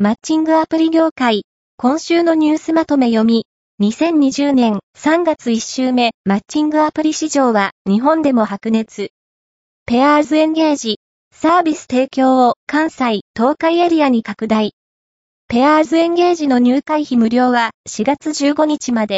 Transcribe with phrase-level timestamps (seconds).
[0.00, 1.42] マッチングアプリ業界、
[1.76, 3.46] 今週のニュースまとめ読み、
[3.82, 9.08] 2020年3月1週目、マッチングアプリ市場は日本でも白熱。
[9.86, 11.00] ペアーズエンゲージ、
[11.34, 14.74] サービス提供を関西、東海エリアに拡大。
[15.48, 19.16] ペアーズエンゲージの入会費無料は4月15日まで、